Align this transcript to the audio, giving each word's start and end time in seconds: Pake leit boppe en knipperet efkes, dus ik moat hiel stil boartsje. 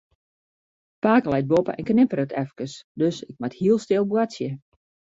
Pake 1.05 1.27
leit 1.33 1.49
boppe 1.51 1.75
en 1.77 1.83
knipperet 1.91 2.31
efkes, 2.43 2.75
dus 3.01 3.23
ik 3.33 3.39
moat 3.39 3.57
hiel 3.61 3.79
stil 3.87 4.05
boartsje. 4.11 4.49